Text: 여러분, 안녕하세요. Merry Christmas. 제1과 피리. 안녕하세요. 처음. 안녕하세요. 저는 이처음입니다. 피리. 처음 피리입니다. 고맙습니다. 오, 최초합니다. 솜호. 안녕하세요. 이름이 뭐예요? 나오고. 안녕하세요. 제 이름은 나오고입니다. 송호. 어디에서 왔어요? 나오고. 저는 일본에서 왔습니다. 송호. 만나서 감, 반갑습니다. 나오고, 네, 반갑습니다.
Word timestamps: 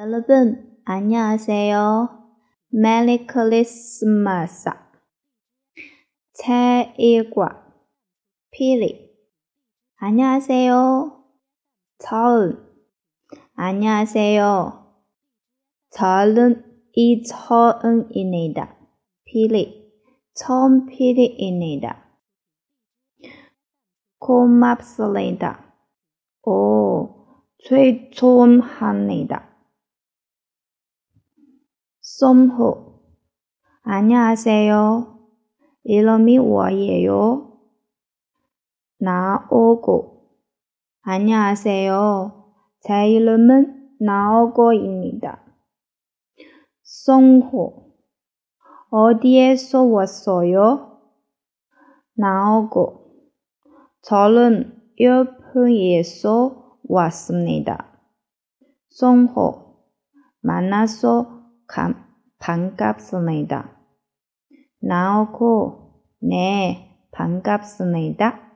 여러분, 0.00 0.78
안녕하세요. 0.84 2.08
Merry 2.68 3.26
Christmas. 3.26 4.70
제1과 6.40 7.64
피리. 8.52 9.10
안녕하세요. 9.96 11.24
처음. 11.98 12.64
안녕하세요. 13.56 14.86
저는 15.90 16.64
이처음입니다. 16.92 18.76
피리. 19.24 19.92
처음 20.32 20.86
피리입니다. 20.86 22.04
고맙습니다. 24.20 25.74
오, 26.44 27.42
최초합니다. 27.64 29.57
솜호. 32.18 32.98
안녕하세요. 33.82 35.20
이름이 35.84 36.40
뭐예요? 36.40 37.60
나오고. 38.98 40.28
안녕하세요. 41.02 42.54
제 42.80 43.08
이름은 43.10 43.98
나오고입니다. 44.00 45.44
송호. 46.82 47.94
어디에서 48.90 49.84
왔어요? 49.84 50.98
나오고. 52.14 53.12
저는 54.02 54.76
일본에서 54.96 56.80
왔습니다. 56.82 57.96
송호. 58.88 59.84
만나서 60.40 61.38
감, 61.68 62.07
반갑습니다. 62.38 63.76
나오고, 64.80 65.92
네, 66.20 66.96
반갑습니다. 67.12 68.47